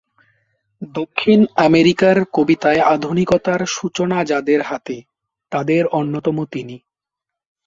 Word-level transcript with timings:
দক্ষিণ 0.95 1.39
আমেরিকার 1.61 2.17
কবিতায় 2.33 2.81
আধুনিকতার 2.93 3.61
সূচনা 3.75 4.17
যাদের 4.25 4.59
হাতে, 4.61 4.97
তাদের 5.51 5.83
অন্যতম 5.99 6.37
তিনি। 6.45 6.77